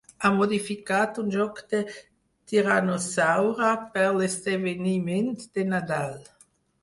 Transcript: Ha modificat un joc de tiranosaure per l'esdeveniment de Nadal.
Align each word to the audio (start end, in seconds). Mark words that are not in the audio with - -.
Ha 0.21 0.29
modificat 0.35 1.19
un 1.23 1.27
joc 1.33 1.59
de 1.73 1.81
tiranosaure 2.53 3.69
per 3.97 4.07
l'esdeveniment 4.15 5.31
de 5.59 5.67
Nadal. 5.75 6.19